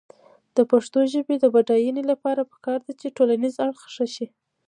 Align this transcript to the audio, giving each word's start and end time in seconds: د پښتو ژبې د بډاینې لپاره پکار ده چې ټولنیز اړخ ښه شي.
د 0.55 0.57
پښتو 0.71 0.99
ژبې 1.13 1.35
د 1.39 1.45
بډاینې 1.53 2.03
لپاره 2.11 2.41
پکار 2.51 2.79
ده 2.85 2.93
چې 2.99 3.15
ټولنیز 3.17 3.55
اړخ 3.65 3.81
ښه 3.93 4.05
شي. 4.15 4.27